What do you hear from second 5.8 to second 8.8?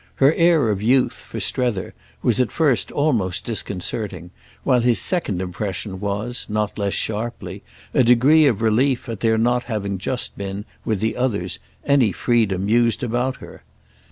was, not less sharply, a degree of